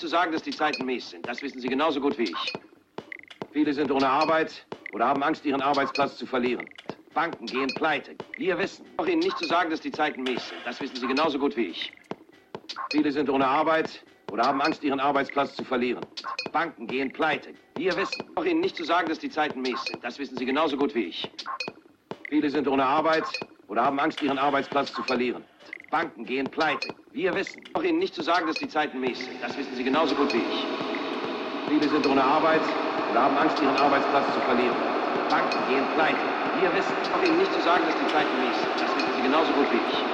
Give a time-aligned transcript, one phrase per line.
[0.00, 1.26] zu sagen, dass die Zeiten mies sind.
[1.28, 2.52] Das wissen Sie genauso gut wie ich.
[3.52, 6.66] Viele sind ohne Arbeit oder haben Angst, ihren Arbeitsplatz zu verlieren.
[7.14, 8.14] Banken gehen pleite.
[8.36, 8.84] Wir wissen.
[8.96, 10.60] Auch Ihnen nicht zu sagen, dass die Zeiten mies sind.
[10.64, 11.92] Das wissen Sie genauso gut wie ich.
[12.90, 16.06] Viele sind ohne Arbeit oder haben Angst, ihren Arbeitsplatz zu verlieren.
[16.52, 17.50] Banken gehen pleite.
[17.74, 18.24] Wir wissen.
[18.36, 20.02] Auch Ihnen nicht zu sagen, dass die Zeiten mies sind.
[20.02, 21.30] Das wissen Sie genauso gut wie ich.
[22.28, 23.26] Viele sind ohne Arbeit
[23.68, 25.44] oder haben Angst, ihren Arbeitsplatz zu verlieren.
[25.90, 26.94] Banken gehen pleite.
[27.12, 27.64] Wir wissen.
[27.74, 29.42] Auch Ihnen nicht zu sagen, dass die Zeiten mies sind.
[29.42, 30.72] Das wissen Sie genauso gut wie ich.
[31.66, 32.62] Viele sind ohne Arbeit
[33.08, 34.78] oder haben Angst, ihren Arbeitsplatz zu verlieren.
[35.28, 36.24] Banken gehen pleite.
[36.52, 37.02] Wir wissen.
[37.12, 38.80] Auch Ihnen nicht zu sagen, dass die Zeiten mies sind.
[38.80, 40.08] Das wissen Sie genauso gut wie ich.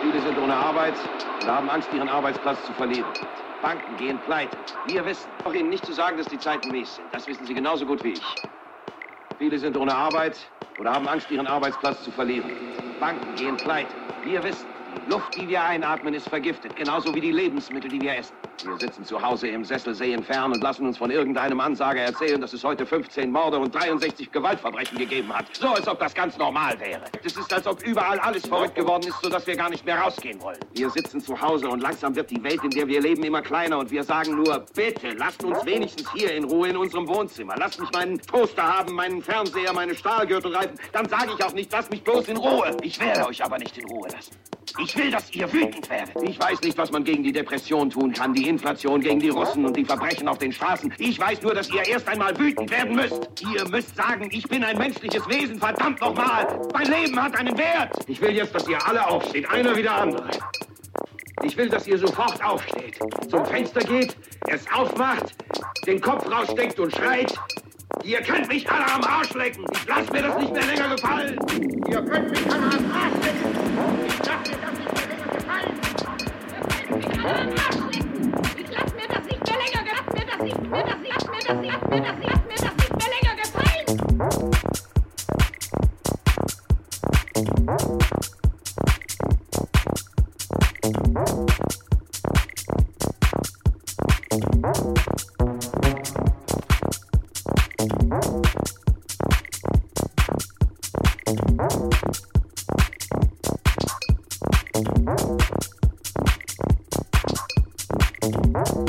[0.00, 0.98] Viele sind ohne Arbeit
[1.42, 3.14] oder haben Angst, ihren Arbeitsplatz zu verlieren.
[3.62, 4.58] Banken gehen pleite.
[4.84, 5.32] Wir wissen.
[5.44, 7.14] Auch Ihnen nicht zu sagen, dass die Zeiten mies sind.
[7.14, 8.22] Das wissen Sie genauso gut wie ich.
[9.38, 12.50] Viele sind ohne Arbeit oder haben Angst, ihren Arbeitsplatz zu verlieren.
[13.00, 13.96] Banken gehen pleite.
[14.22, 14.73] Wir wissen.
[14.94, 18.34] Die Luft, die wir einatmen, ist vergiftet, genauso wie die Lebensmittel, die wir essen.
[18.64, 22.40] Wir sitzen zu Hause im Sessel, sehen fern und lassen uns von irgendeinem Ansager erzählen,
[22.40, 25.46] dass es heute 15 Morde und 63 Gewaltverbrechen gegeben hat.
[25.54, 27.02] So, als ob das ganz normal wäre.
[27.22, 30.40] Es ist, als ob überall alles verrückt geworden ist, sodass wir gar nicht mehr rausgehen
[30.40, 30.58] wollen.
[30.74, 33.78] Wir sitzen zu Hause und langsam wird die Welt, in der wir leben, immer kleiner
[33.78, 37.56] und wir sagen nur, bitte, lasst uns wenigstens hier in Ruhe in unserem Wohnzimmer.
[37.58, 40.78] Lasst mich meinen Toaster haben, meinen Fernseher, meine Stahlgürtelreifen.
[40.92, 42.76] Dann sage ich auch nicht, lasst mich bloß in Ruhe.
[42.82, 44.34] Ich werde euch aber nicht in Ruhe lassen.
[44.78, 46.14] Ich will, dass ihr wütend werdet.
[46.22, 49.64] Ich weiß nicht, was man gegen die Depression tun kann, die Inflation, gegen die Russen
[49.64, 50.92] und die Verbrechen auf den Straßen.
[50.98, 53.30] Ich weiß nur, dass ihr erst einmal wütend werden müsst.
[53.54, 56.60] Ihr müsst sagen, ich bin ein menschliches Wesen, verdammt nochmal.
[56.72, 57.96] Mein Leben hat einen Wert.
[58.06, 60.28] Ich will jetzt, dass ihr alle aufsteht, einer wie der andere.
[61.42, 64.16] Ich will, dass ihr sofort aufsteht, zum Fenster geht,
[64.48, 65.34] es aufmacht,
[65.86, 67.34] den Kopf raussteckt und schreit.
[68.02, 69.64] Ihr könnt mich alle am Arsch lecken.
[69.72, 71.38] Ich lasse mir das nicht mehr länger gefallen.
[71.88, 73.50] Ihr könnt mich alle am Arsch lecken.
[74.06, 75.74] Ich lasse mir das nicht mehr länger gefallen.
[75.80, 78.34] Ihr könnt mich alle am Arsch lecken.
[78.58, 80.14] Ich lasse mir das nicht mehr länger gefallen.
[80.70, 82.16] Lasst mir das nicht mehr, das nicht mehr,
[94.62, 95.23] das.
[104.74, 104.98] Thank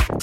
[0.09, 0.14] you.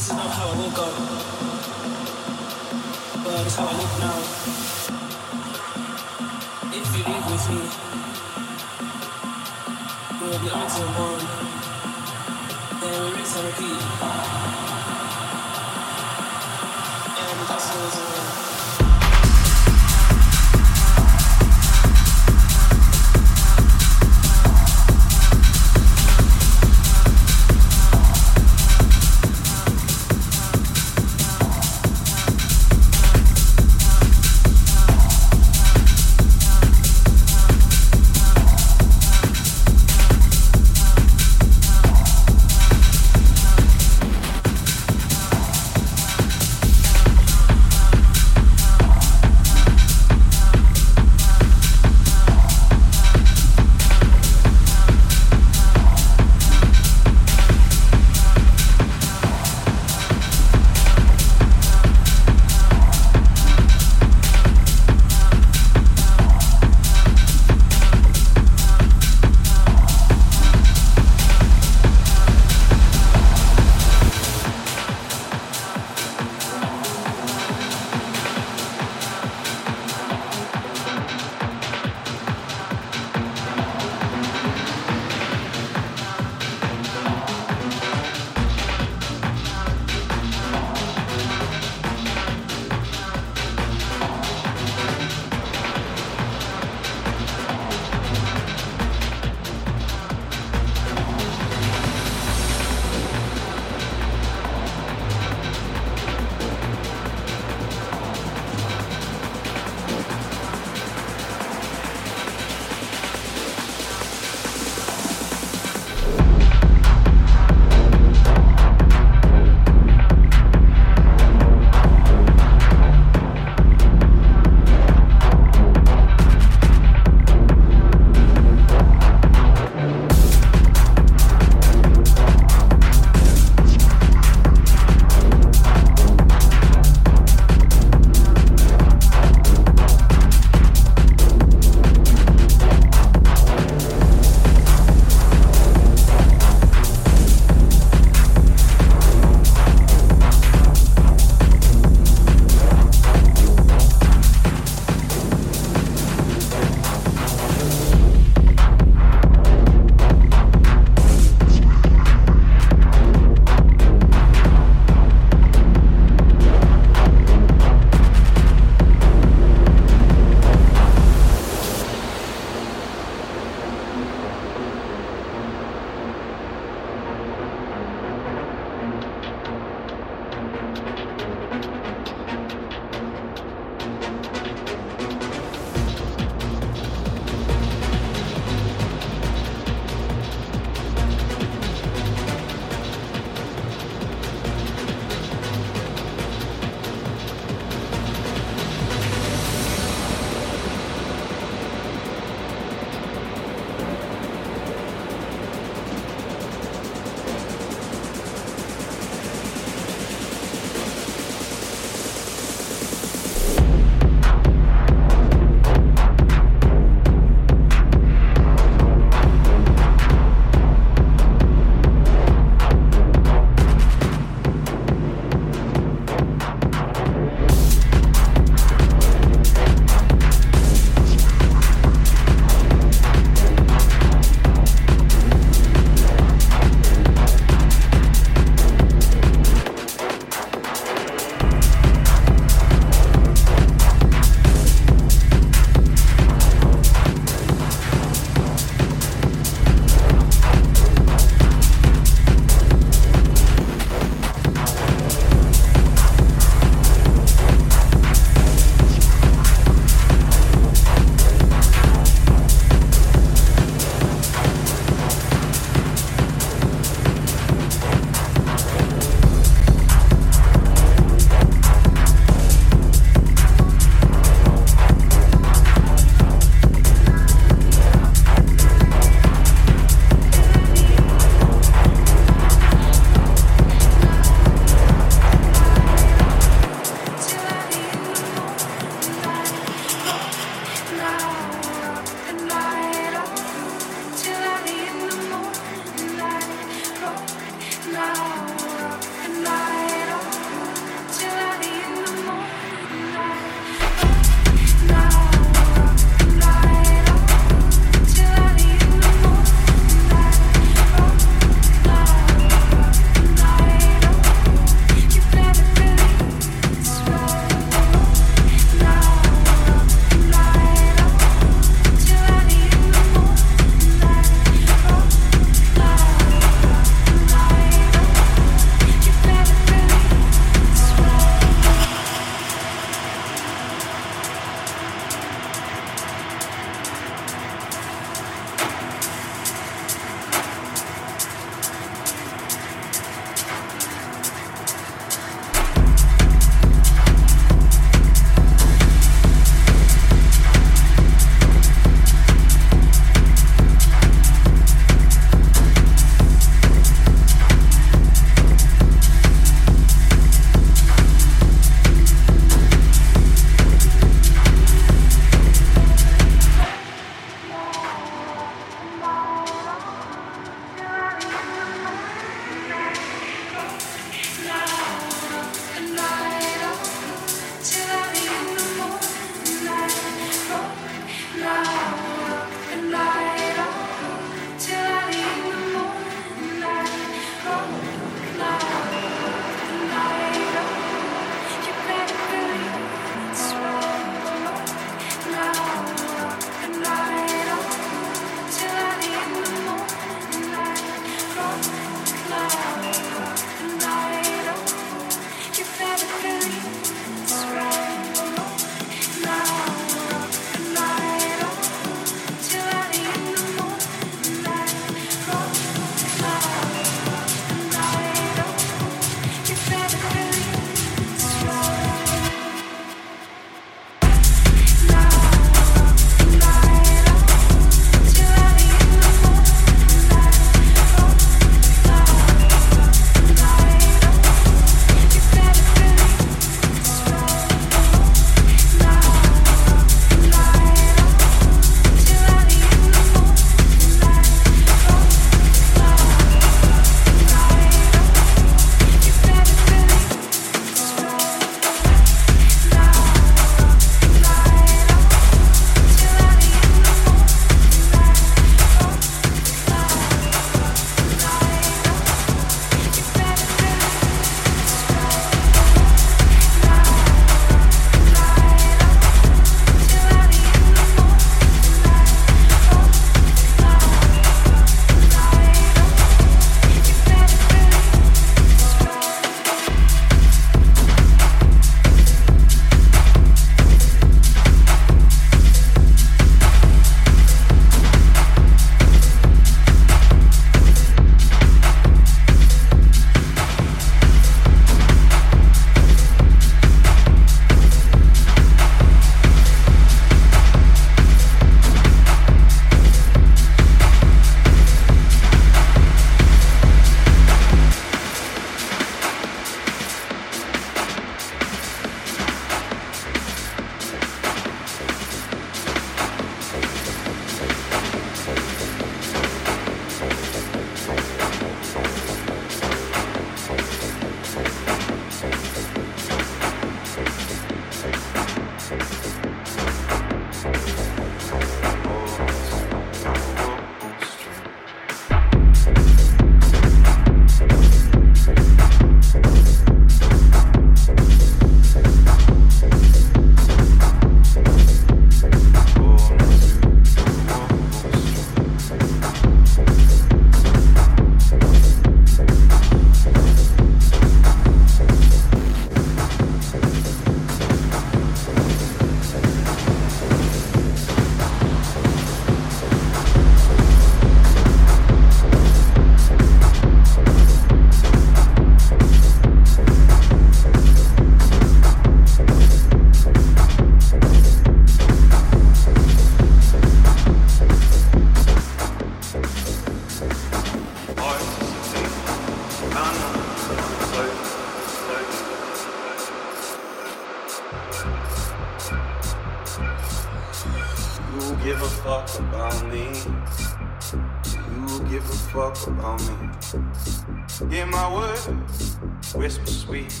[599.14, 600.00] Whisper sweet.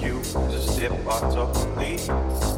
[0.00, 0.20] You
[0.50, 2.57] just dip on top of me.